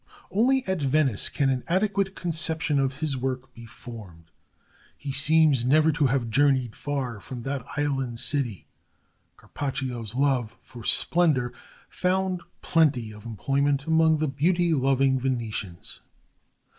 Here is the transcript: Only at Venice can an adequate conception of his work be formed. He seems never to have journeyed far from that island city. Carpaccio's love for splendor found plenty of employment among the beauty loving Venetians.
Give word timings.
Only 0.31 0.65
at 0.67 0.81
Venice 0.81 1.29
can 1.29 1.51
an 1.51 1.63
adequate 1.67 2.15
conception 2.15 2.79
of 2.79 3.01
his 3.01 3.15
work 3.15 3.53
be 3.53 3.67
formed. 3.67 4.31
He 4.97 5.11
seems 5.11 5.63
never 5.63 5.91
to 5.91 6.07
have 6.07 6.31
journeyed 6.31 6.75
far 6.75 7.19
from 7.19 7.43
that 7.43 7.63
island 7.77 8.19
city. 8.19 8.65
Carpaccio's 9.37 10.15
love 10.15 10.57
for 10.63 10.83
splendor 10.83 11.53
found 11.87 12.41
plenty 12.63 13.11
of 13.13 13.27
employment 13.27 13.85
among 13.85 14.17
the 14.17 14.27
beauty 14.27 14.73
loving 14.73 15.19
Venetians. 15.19 16.01